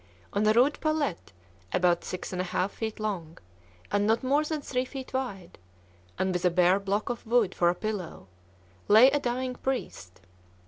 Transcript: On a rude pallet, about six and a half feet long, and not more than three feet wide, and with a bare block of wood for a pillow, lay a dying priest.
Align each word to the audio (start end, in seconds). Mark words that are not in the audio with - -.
On 0.33 0.47
a 0.47 0.53
rude 0.53 0.81
pallet, 0.81 1.31
about 1.71 2.03
six 2.03 2.33
and 2.33 2.41
a 2.41 2.45
half 2.45 2.71
feet 2.71 2.99
long, 2.99 3.37
and 3.91 4.07
not 4.07 4.23
more 4.23 4.43
than 4.43 4.59
three 4.59 4.83
feet 4.83 5.13
wide, 5.13 5.59
and 6.17 6.33
with 6.33 6.43
a 6.43 6.49
bare 6.49 6.79
block 6.79 7.09
of 7.09 7.23
wood 7.27 7.53
for 7.53 7.69
a 7.69 7.75
pillow, 7.75 8.25
lay 8.87 9.11
a 9.11 9.19
dying 9.19 9.53
priest. 9.53 10.19